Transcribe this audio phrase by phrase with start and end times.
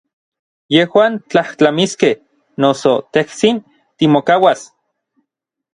[0.75, 2.15] Yejuan tlajtlamiskej,
[2.65, 3.63] noso tejtsin
[3.97, 4.67] timokauas.